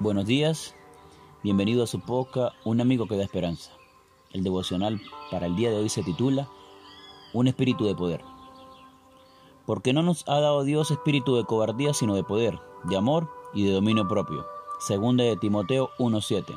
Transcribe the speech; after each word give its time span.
Buenos 0.00 0.26
días, 0.26 0.76
bienvenido 1.42 1.82
a 1.82 1.88
su 1.88 1.98
poca 1.98 2.52
Un 2.64 2.80
amigo 2.80 3.08
que 3.08 3.16
da 3.16 3.24
esperanza. 3.24 3.72
El 4.32 4.44
devocional 4.44 5.00
para 5.28 5.46
el 5.46 5.56
día 5.56 5.70
de 5.70 5.78
hoy 5.78 5.88
se 5.88 6.04
titula 6.04 6.48
Un 7.32 7.48
espíritu 7.48 7.84
de 7.84 7.96
poder. 7.96 8.22
Porque 9.66 9.92
no 9.92 10.04
nos 10.04 10.22
ha 10.28 10.38
dado 10.38 10.62
Dios 10.62 10.92
espíritu 10.92 11.34
de 11.34 11.44
cobardía, 11.44 11.94
sino 11.94 12.14
de 12.14 12.22
poder, 12.22 12.60
de 12.84 12.96
amor 12.96 13.28
y 13.52 13.64
de 13.64 13.72
dominio 13.72 14.06
propio. 14.06 14.46
Segunda 14.78 15.24
de 15.24 15.36
Timoteo 15.36 15.90
1.7. 15.98 16.56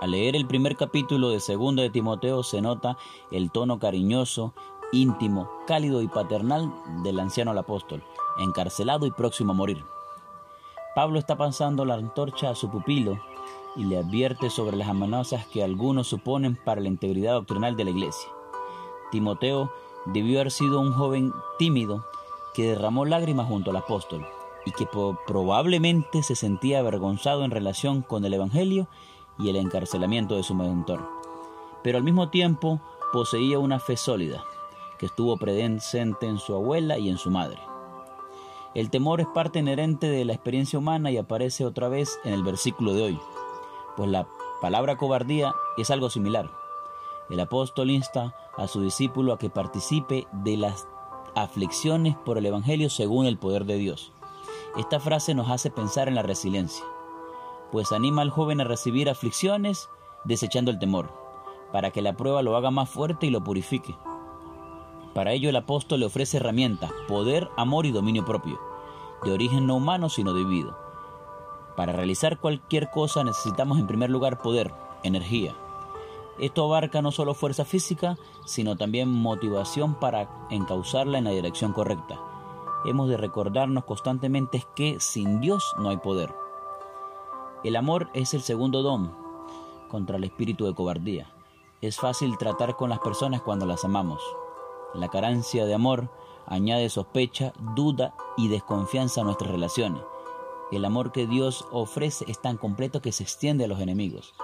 Al 0.00 0.12
leer 0.12 0.36
el 0.36 0.46
primer 0.46 0.76
capítulo 0.76 1.28
de 1.28 1.40
Segunda 1.40 1.82
de 1.82 1.90
Timoteo 1.90 2.42
se 2.44 2.62
nota 2.62 2.96
el 3.30 3.50
tono 3.50 3.78
cariñoso, 3.78 4.54
íntimo, 4.90 5.50
cálido 5.66 6.00
y 6.00 6.08
paternal 6.08 6.72
del 7.02 7.20
anciano 7.20 7.50
al 7.50 7.58
apóstol, 7.58 8.02
encarcelado 8.38 9.04
y 9.04 9.10
próximo 9.10 9.52
a 9.52 9.54
morir. 9.54 9.84
Pablo 10.94 11.18
está 11.18 11.36
pasando 11.36 11.84
la 11.84 11.94
antorcha 11.94 12.50
a 12.50 12.54
su 12.54 12.70
pupilo 12.70 13.18
y 13.74 13.84
le 13.84 13.98
advierte 13.98 14.48
sobre 14.48 14.76
las 14.76 14.88
amenazas 14.88 15.44
que 15.46 15.64
algunos 15.64 16.06
suponen 16.06 16.56
para 16.56 16.80
la 16.80 16.88
integridad 16.88 17.32
doctrinal 17.32 17.76
de 17.76 17.84
la 17.84 17.90
iglesia. 17.90 18.30
Timoteo 19.10 19.72
debió 20.06 20.38
haber 20.38 20.52
sido 20.52 20.80
un 20.80 20.92
joven 20.92 21.32
tímido 21.58 22.06
que 22.54 22.68
derramó 22.68 23.04
lágrimas 23.04 23.48
junto 23.48 23.70
al 23.70 23.76
apóstol 23.76 24.24
y 24.64 24.70
que 24.70 24.86
probablemente 25.26 26.22
se 26.22 26.36
sentía 26.36 26.78
avergonzado 26.78 27.44
en 27.44 27.50
relación 27.50 28.02
con 28.02 28.24
el 28.24 28.34
Evangelio 28.34 28.86
y 29.38 29.50
el 29.50 29.56
encarcelamiento 29.56 30.36
de 30.36 30.44
su 30.44 30.54
mentor. 30.54 31.08
Pero 31.82 31.98
al 31.98 32.04
mismo 32.04 32.30
tiempo 32.30 32.80
poseía 33.12 33.58
una 33.58 33.80
fe 33.80 33.96
sólida, 33.96 34.44
que 34.98 35.06
estuvo 35.06 35.36
presente 35.36 36.26
en 36.26 36.38
su 36.38 36.54
abuela 36.54 36.98
y 36.98 37.08
en 37.10 37.18
su 37.18 37.30
madre. 37.30 37.58
El 38.74 38.90
temor 38.90 39.20
es 39.20 39.28
parte 39.28 39.60
inherente 39.60 40.08
de 40.08 40.24
la 40.24 40.32
experiencia 40.32 40.80
humana 40.80 41.12
y 41.12 41.16
aparece 41.16 41.64
otra 41.64 41.88
vez 41.88 42.18
en 42.24 42.32
el 42.32 42.42
versículo 42.42 42.92
de 42.92 43.02
hoy, 43.02 43.20
pues 43.96 44.10
la 44.10 44.26
palabra 44.60 44.96
cobardía 44.96 45.54
es 45.76 45.92
algo 45.92 46.10
similar. 46.10 46.50
El 47.30 47.38
apóstol 47.38 47.90
insta 47.90 48.34
a 48.56 48.66
su 48.66 48.82
discípulo 48.82 49.32
a 49.32 49.38
que 49.38 49.48
participe 49.48 50.26
de 50.32 50.56
las 50.56 50.88
aflicciones 51.36 52.16
por 52.16 52.36
el 52.36 52.46
Evangelio 52.46 52.90
según 52.90 53.26
el 53.26 53.38
poder 53.38 53.64
de 53.64 53.76
Dios. 53.76 54.12
Esta 54.76 54.98
frase 54.98 55.34
nos 55.34 55.50
hace 55.50 55.70
pensar 55.70 56.08
en 56.08 56.16
la 56.16 56.22
resiliencia, 56.22 56.84
pues 57.70 57.92
anima 57.92 58.22
al 58.22 58.30
joven 58.30 58.60
a 58.60 58.64
recibir 58.64 59.08
aflicciones 59.08 59.88
desechando 60.24 60.72
el 60.72 60.80
temor, 60.80 61.12
para 61.72 61.92
que 61.92 62.02
la 62.02 62.16
prueba 62.16 62.42
lo 62.42 62.56
haga 62.56 62.72
más 62.72 62.90
fuerte 62.90 63.26
y 63.26 63.30
lo 63.30 63.44
purifique. 63.44 63.94
Para 65.14 65.32
ello 65.32 65.48
el 65.48 65.56
apóstol 65.56 66.00
le 66.00 66.06
ofrece 66.06 66.38
herramientas, 66.38 66.90
poder, 67.06 67.48
amor 67.56 67.86
y 67.86 67.92
dominio 67.92 68.24
propio, 68.24 68.58
de 69.24 69.32
origen 69.32 69.66
no 69.66 69.76
humano 69.76 70.08
sino 70.08 70.34
divino. 70.34 70.76
Para 71.76 71.92
realizar 71.92 72.38
cualquier 72.38 72.90
cosa 72.90 73.24
necesitamos 73.24 73.78
en 73.78 73.86
primer 73.86 74.10
lugar 74.10 74.38
poder, 74.38 74.72
energía. 75.02 75.54
Esto 76.38 76.64
abarca 76.64 77.00
no 77.02 77.12
solo 77.12 77.34
fuerza 77.34 77.64
física, 77.64 78.16
sino 78.44 78.76
también 78.76 79.08
motivación 79.08 79.94
para 79.94 80.46
encauzarla 80.50 81.18
en 81.18 81.24
la 81.24 81.30
dirección 81.30 81.72
correcta. 81.72 82.20
Hemos 82.84 83.08
de 83.08 83.16
recordarnos 83.16 83.84
constantemente 83.84 84.64
que 84.74 84.98
sin 85.00 85.40
Dios 85.40 85.74
no 85.78 85.90
hay 85.90 85.96
poder. 85.96 86.34
El 87.62 87.76
amor 87.76 88.10
es 88.14 88.34
el 88.34 88.42
segundo 88.42 88.82
don 88.82 89.14
contra 89.88 90.16
el 90.16 90.24
espíritu 90.24 90.66
de 90.66 90.74
cobardía. 90.74 91.32
Es 91.80 91.96
fácil 91.96 92.36
tratar 92.36 92.76
con 92.76 92.90
las 92.90 92.98
personas 92.98 93.42
cuando 93.42 93.64
las 93.64 93.84
amamos. 93.84 94.20
La 94.92 95.08
carencia 95.08 95.64
de 95.64 95.74
amor 95.74 96.10
añade 96.46 96.88
sospecha, 96.88 97.52
duda 97.74 98.14
y 98.36 98.48
desconfianza 98.48 99.20
a 99.20 99.24
nuestras 99.24 99.50
relaciones. 99.50 100.02
El 100.72 100.84
amor 100.84 101.12
que 101.12 101.26
Dios 101.26 101.66
ofrece 101.70 102.24
es 102.28 102.40
tan 102.40 102.56
completo 102.56 103.00
que 103.00 103.12
se 103.12 103.22
extiende 103.22 103.64
a 103.64 103.68
los 103.68 103.80
enemigos. 103.80 104.34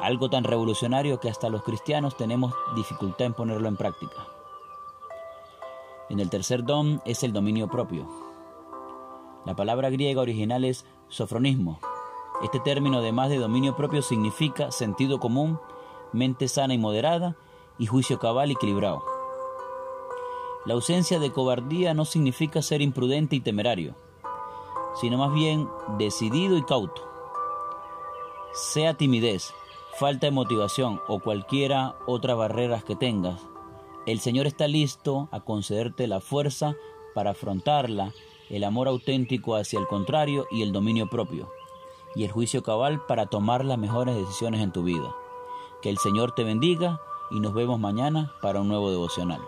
Algo 0.00 0.30
tan 0.30 0.44
revolucionario 0.44 1.20
que 1.20 1.28
hasta 1.28 1.48
los 1.48 1.62
cristianos 1.62 2.16
tenemos 2.16 2.54
dificultad 2.74 3.26
en 3.26 3.34
ponerlo 3.34 3.68
en 3.68 3.76
práctica. 3.76 4.28
En 6.08 6.20
el 6.20 6.30
tercer 6.30 6.64
don 6.64 7.02
es 7.04 7.22
el 7.22 7.32
dominio 7.32 7.68
propio. 7.68 8.06
La 9.44 9.56
palabra 9.56 9.90
griega 9.90 10.20
original 10.20 10.64
es 10.64 10.84
sofronismo. 11.08 11.80
Este 12.42 12.60
término, 12.60 12.98
además 12.98 13.30
de 13.30 13.38
dominio 13.38 13.76
propio, 13.76 14.02
significa 14.02 14.70
sentido 14.70 15.18
común, 15.18 15.58
mente 16.12 16.48
sana 16.48 16.74
y 16.74 16.78
moderada 16.78 17.36
y 17.78 17.86
juicio 17.86 18.18
cabal 18.18 18.50
y 18.50 18.54
equilibrado. 18.54 19.15
La 20.66 20.74
ausencia 20.74 21.20
de 21.20 21.30
cobardía 21.30 21.94
no 21.94 22.04
significa 22.04 22.60
ser 22.60 22.82
imprudente 22.82 23.36
y 23.36 23.40
temerario, 23.40 23.94
sino 25.00 25.16
más 25.16 25.32
bien 25.32 25.68
decidido 25.96 26.56
y 26.56 26.64
cauto. 26.64 27.02
Sea 28.52 28.94
timidez, 28.94 29.54
falta 29.96 30.26
de 30.26 30.32
motivación 30.32 31.00
o 31.06 31.20
cualquiera 31.20 31.94
otra 32.06 32.34
barrera 32.34 32.80
que 32.80 32.96
tengas, 32.96 33.40
el 34.06 34.20
Señor 34.20 34.46
está 34.46 34.68
listo 34.68 35.28
a 35.32 35.40
concederte 35.40 36.06
la 36.06 36.20
fuerza 36.20 36.76
para 37.14 37.30
afrontarla, 37.30 38.12
el 38.50 38.62
amor 38.64 38.88
auténtico 38.88 39.56
hacia 39.56 39.78
el 39.78 39.86
contrario 39.86 40.46
y 40.50 40.62
el 40.62 40.72
dominio 40.72 41.08
propio, 41.08 41.48
y 42.14 42.24
el 42.24 42.30
juicio 42.30 42.62
cabal 42.62 43.04
para 43.06 43.26
tomar 43.26 43.64
las 43.64 43.78
mejores 43.78 44.16
decisiones 44.16 44.60
en 44.62 44.72
tu 44.72 44.82
vida. 44.82 45.14
Que 45.80 45.90
el 45.90 45.98
Señor 45.98 46.32
te 46.32 46.44
bendiga 46.44 47.00
y 47.30 47.40
nos 47.40 47.52
vemos 47.52 47.78
mañana 47.78 48.32
para 48.42 48.60
un 48.60 48.68
nuevo 48.68 48.90
devocional. 48.90 49.40